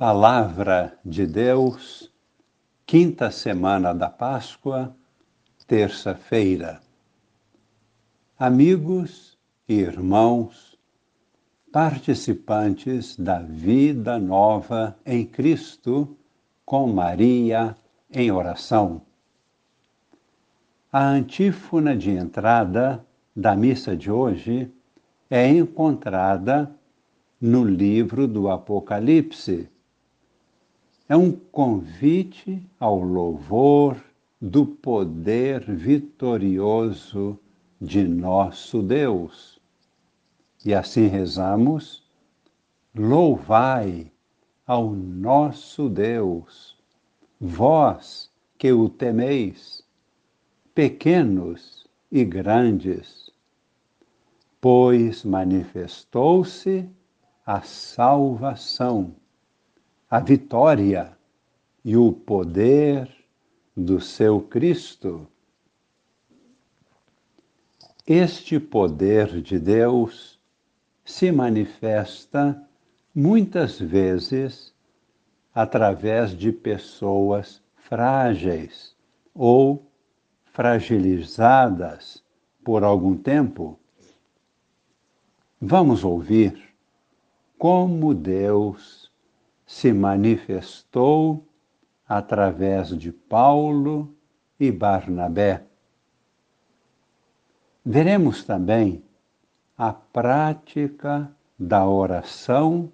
[0.00, 2.10] Palavra de Deus,
[2.86, 4.96] quinta semana da Páscoa,
[5.66, 6.80] terça-feira.
[8.38, 9.36] Amigos
[9.68, 10.78] e irmãos,
[11.70, 16.16] participantes da vida nova em Cristo,
[16.64, 17.76] com Maria
[18.10, 19.02] em oração.
[20.90, 23.04] A antífona de entrada
[23.36, 24.72] da missa de hoje
[25.28, 26.74] é encontrada
[27.38, 29.68] no livro do Apocalipse
[31.10, 34.00] é um convite ao louvor
[34.40, 37.36] do poder vitorioso
[37.80, 39.60] de nosso Deus.
[40.64, 42.08] E assim rezamos:
[42.94, 44.12] Louvai
[44.64, 46.78] ao nosso Deus,
[47.40, 49.82] vós que o temeis,
[50.72, 53.32] pequenos e grandes,
[54.60, 56.88] pois manifestou-se
[57.44, 59.12] a salvação
[60.10, 61.16] a vitória
[61.84, 63.08] e o poder
[63.76, 65.28] do seu Cristo.
[68.04, 70.40] Este poder de Deus
[71.04, 72.60] se manifesta
[73.14, 74.74] muitas vezes
[75.54, 78.96] através de pessoas frágeis
[79.32, 79.86] ou
[80.46, 82.20] fragilizadas
[82.64, 83.78] por algum tempo.
[85.60, 86.74] Vamos ouvir
[87.56, 89.09] como Deus
[89.70, 91.46] se manifestou
[92.06, 94.12] através de Paulo
[94.58, 95.64] e Barnabé.
[97.86, 99.00] Veremos também
[99.78, 102.90] a prática da oração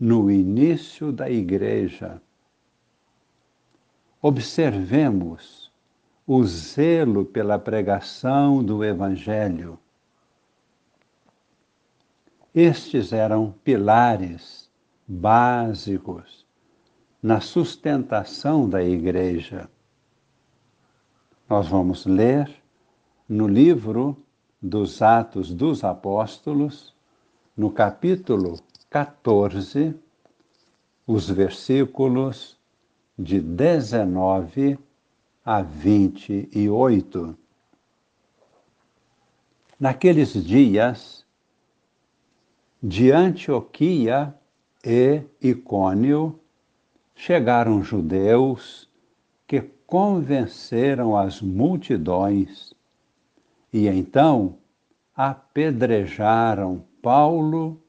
[0.00, 2.22] no início da igreja.
[4.22, 5.70] Observemos
[6.26, 9.78] o zelo pela pregação do Evangelho.
[12.54, 14.61] Estes eram pilares
[15.06, 16.46] básicos
[17.22, 19.68] na sustentação da igreja.
[21.48, 22.50] Nós vamos ler
[23.28, 24.16] no livro
[24.60, 26.94] dos Atos dos Apóstolos,
[27.56, 28.60] no capítulo
[28.90, 29.94] 14,
[31.06, 32.58] os versículos
[33.18, 34.78] de 19
[35.44, 37.36] a 28.
[39.78, 41.26] Naqueles dias,
[42.82, 44.34] de Antioquia
[44.84, 46.38] e Icônio
[47.14, 48.88] chegaram judeus
[49.46, 52.74] que convenceram as multidões
[53.72, 54.58] e então
[55.14, 57.80] apedrejaram Paulo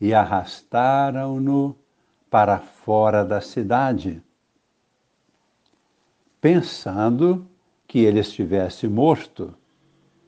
[0.00, 1.76] e arrastaram-no
[2.30, 4.22] para fora da cidade,
[6.40, 7.46] pensando
[7.86, 9.54] que ele estivesse morto.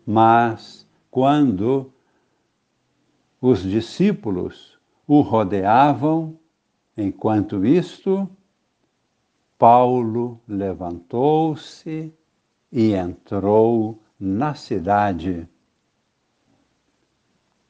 [0.06, 1.92] Mas quando
[3.40, 4.79] os discípulos
[5.10, 6.38] o rodeavam.
[6.96, 8.30] Enquanto isto,
[9.58, 12.14] Paulo levantou-se
[12.70, 15.48] e entrou na cidade.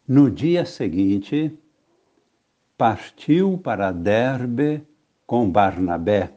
[0.07, 1.59] No dia seguinte,
[2.77, 4.87] partiu para Derbe
[5.27, 6.35] com Barnabé.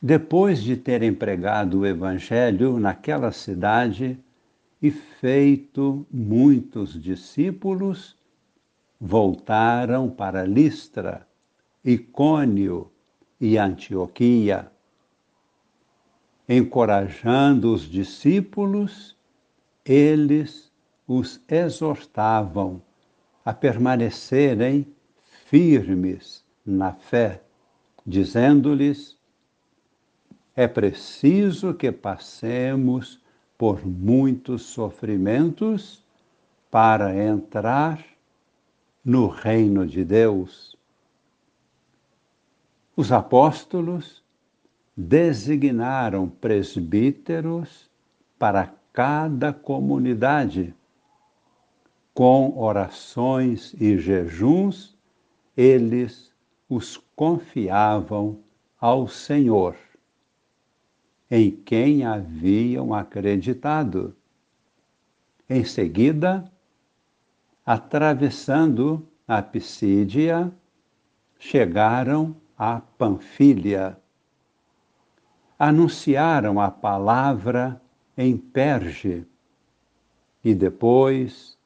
[0.00, 4.16] Depois de terem pregado o Evangelho naquela cidade
[4.80, 8.19] e feito muitos discípulos,
[9.00, 11.26] voltaram para Listra,
[11.82, 12.92] Icônio
[13.40, 14.70] e Antioquia,
[16.46, 19.16] encorajando os discípulos,
[19.84, 20.70] eles
[21.08, 22.82] os exortavam
[23.44, 24.86] a permanecerem
[25.46, 27.42] firmes na fé,
[28.06, 29.18] dizendo-lhes:
[30.54, 33.18] é preciso que passemos
[33.56, 36.04] por muitos sofrimentos
[36.70, 38.04] para entrar
[39.10, 40.76] no reino de Deus.
[42.94, 44.22] Os apóstolos
[44.96, 47.90] designaram presbíteros
[48.38, 50.72] para cada comunidade.
[52.14, 54.96] Com orações e jejuns,
[55.56, 56.32] eles
[56.68, 58.38] os confiavam
[58.78, 59.74] ao Senhor,
[61.28, 64.14] em quem haviam acreditado.
[65.48, 66.48] Em seguida,
[67.70, 70.52] atravessando a Pisídia,
[71.38, 73.96] chegaram a Panfilha.
[75.56, 77.80] Anunciaram a palavra
[78.18, 79.24] em Perge
[80.42, 81.56] e depois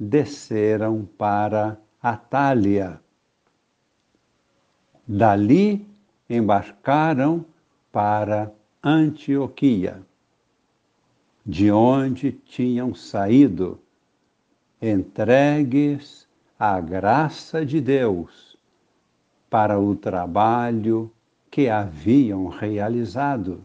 [0.00, 3.00] desceram para Atália.
[5.06, 5.88] Dali
[6.28, 7.46] embarcaram
[7.92, 10.02] para Antioquia,
[11.46, 13.80] de onde tinham saído
[14.82, 16.26] entregues
[16.58, 18.58] à graça de Deus
[19.48, 21.08] para o trabalho
[21.48, 23.64] que haviam realizado.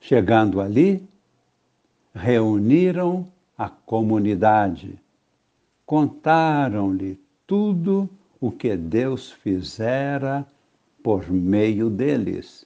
[0.00, 1.04] Chegando ali,
[2.14, 3.26] reuniram
[3.56, 4.96] a comunidade,
[5.84, 8.08] contaram-lhe tudo
[8.40, 10.46] o que Deus fizera
[11.02, 12.64] por meio deles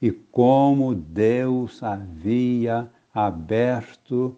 [0.00, 4.34] e como Deus havia aberto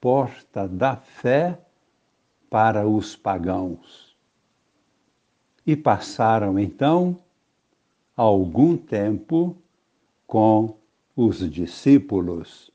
[0.00, 1.58] porta da fé
[2.50, 4.16] para os pagãos.
[5.66, 7.18] E passaram então
[8.16, 9.56] algum tempo
[10.26, 10.76] com
[11.14, 12.70] os discípulos.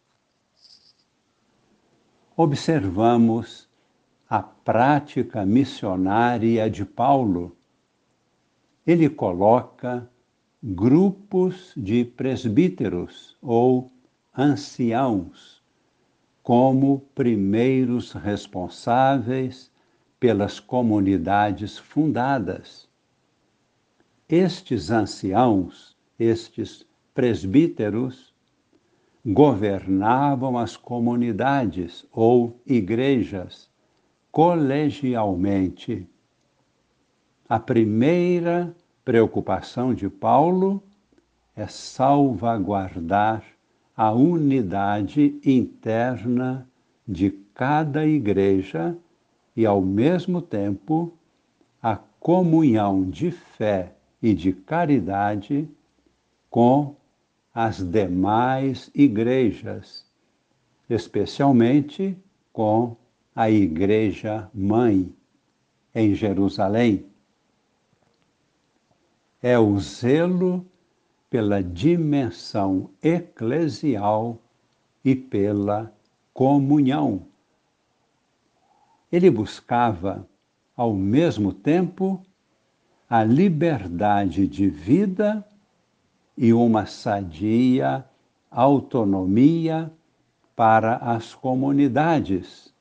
[2.35, 3.69] Observamos
[4.29, 7.56] a prática missionária de Paulo.
[8.85, 10.09] Ele coloca
[10.63, 13.91] grupos de presbíteros ou
[14.35, 15.61] anciãos
[16.44, 19.72] como primeiros responsáveis
[20.20, 22.90] pelas comunidades fundadas.
[24.28, 28.34] Estes anciãos, estes presbíteros,
[29.26, 33.70] governavam as comunidades ou igrejas
[34.32, 36.08] colegialmente.
[37.48, 38.74] A primeira
[39.04, 40.82] preocupação de Paulo
[41.56, 43.44] é salvaguardar
[43.96, 46.68] a unidade interna
[47.08, 48.98] de cada igreja
[49.56, 51.14] e, ao mesmo tempo,
[51.82, 55.68] a comunhão de fé e de caridade
[56.50, 56.96] com
[57.54, 60.06] as demais igrejas,
[60.90, 62.18] especialmente
[62.54, 62.96] com
[63.36, 65.14] a Igreja Mãe
[65.94, 67.06] em Jerusalém.
[69.42, 70.66] É o zelo
[71.31, 74.38] pela dimensão eclesial
[75.04, 75.92] e pela
[76.33, 77.25] comunhão.
[79.12, 80.28] Ele buscava,
[80.78, 82.22] ao mesmo tempo,
[83.10, 85.44] a liberdade de vida
[86.38, 88.06] e uma sadia
[88.51, 89.92] autonomia
[90.56, 92.72] para as comunidades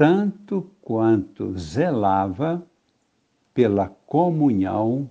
[0.00, 2.66] tanto quanto zelava
[3.52, 5.10] pela comunhão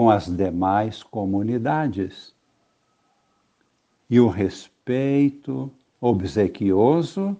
[0.00, 2.34] com as demais comunidades.
[4.08, 5.70] E o respeito
[6.00, 7.36] obsequioso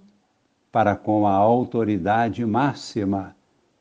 [0.70, 3.34] para com a autoridade máxima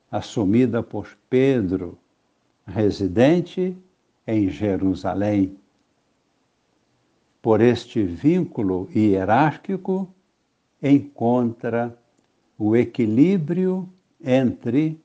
[0.09, 1.97] assumida por Pedro,
[2.65, 3.77] residente
[4.25, 5.57] em Jerusalém.
[7.41, 10.07] Por este vínculo hierárquico,
[10.81, 11.99] encontra
[12.57, 13.89] o equilíbrio
[14.23, 14.97] entre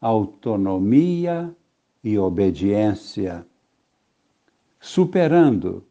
[0.00, 1.54] autonomia
[2.02, 3.46] e obediência,
[4.80, 5.84] superando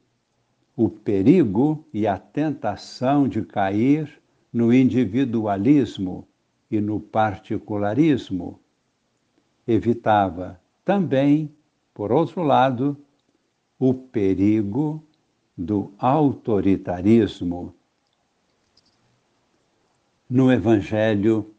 [0.76, 4.22] o perigo e a tentação de cair
[4.52, 6.28] no individualismo
[6.70, 8.60] e no particularismo.
[9.68, 11.52] Evitava também,
[11.94, 12.98] por outro lado,
[13.80, 15.04] o perigo
[15.58, 17.74] do autoritarismo
[20.30, 21.54] no Evangelho,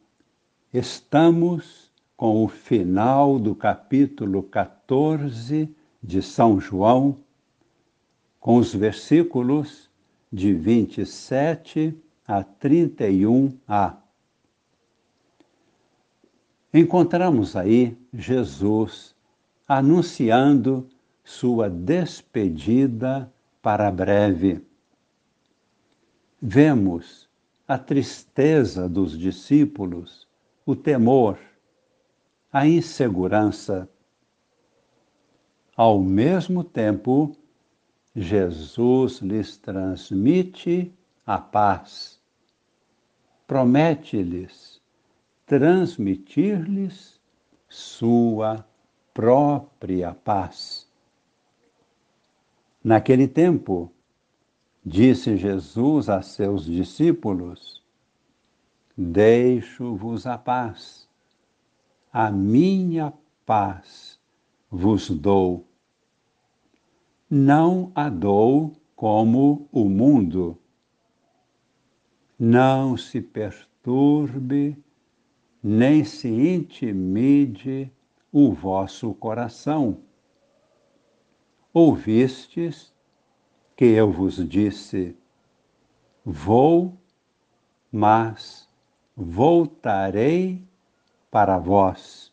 [0.72, 1.88] estamos
[2.19, 5.73] com o final do capítulo 14
[6.03, 7.17] de São João,
[8.41, 9.88] com os versículos
[10.31, 13.99] de 27 a 31a.
[16.75, 19.15] Encontramos aí Jesus
[19.69, 20.89] anunciando
[21.22, 23.32] sua despedida
[23.63, 24.60] para breve.
[26.43, 27.29] Vemos
[27.69, 30.27] a tristeza dos discípulos,
[30.67, 31.39] o temor,
[32.58, 33.88] a insegurança.
[35.77, 37.36] Ao mesmo tempo,
[38.15, 40.93] Jesus lhes transmite
[41.27, 42.20] a paz.
[43.46, 44.81] Promete-lhes
[45.46, 47.19] transmitir-lhes
[47.69, 48.67] sua
[49.15, 50.86] própria paz.
[52.84, 53.91] Naquele tempo,
[54.84, 57.82] Disse Jesus a seus discípulos:
[58.96, 61.07] Deixo-vos a paz,
[62.12, 63.12] a minha
[63.44, 64.19] paz
[64.70, 65.67] vos dou.
[67.31, 70.58] Não a dou como o mundo.
[72.38, 74.77] Não se perturbe,
[75.62, 77.93] nem se intimide
[78.32, 80.00] o vosso coração.
[81.72, 82.93] Ouvistes
[83.77, 85.17] que eu vos disse:
[86.24, 86.96] Vou,
[87.93, 88.69] mas
[89.17, 90.68] voltarei
[91.31, 92.32] para vós.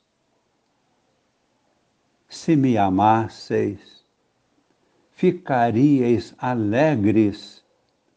[2.28, 4.04] Se me amasseis,
[5.12, 7.64] ficaríeis alegres,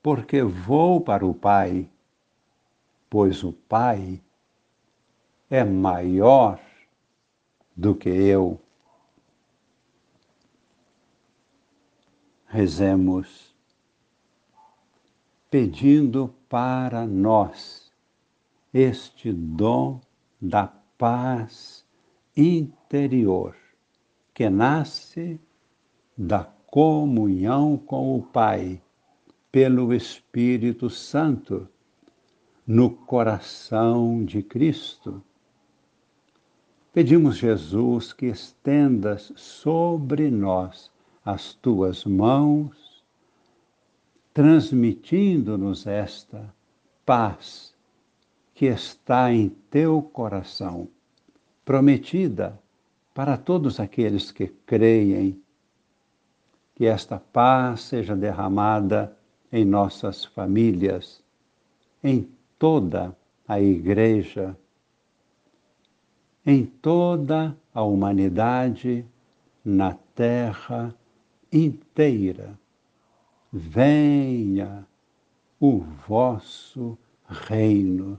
[0.03, 1.89] porque vou para o Pai,
[3.09, 4.21] pois o Pai
[5.51, 6.61] é maior
[7.77, 8.61] do que eu.
[12.47, 13.55] Rezemos
[15.51, 17.91] pedindo para nós
[18.73, 20.01] este dom
[20.41, 20.67] da
[20.97, 21.85] paz
[22.37, 23.57] interior
[24.33, 25.41] que nasce
[26.17, 28.81] da comunhão com o Pai
[29.51, 31.69] pelo Espírito Santo
[32.67, 35.23] no coração de Cristo.
[36.93, 40.91] Pedimos, Jesus, que estendas sobre nós
[41.25, 43.05] as tuas mãos,
[44.33, 46.55] transmitindo-nos esta
[47.05, 47.75] paz
[48.59, 50.89] que está em teu coração,
[51.65, 52.61] prometida
[53.15, 55.41] para todos aqueles que creem.
[56.75, 59.17] Que esta paz seja derramada
[59.53, 61.23] em nossas famílias,
[62.03, 64.59] em toda a Igreja,
[66.45, 69.07] em toda a humanidade,
[69.65, 70.93] na terra
[71.53, 72.59] inteira.
[73.53, 74.85] Venha
[75.61, 76.99] o vosso
[77.29, 78.19] reino,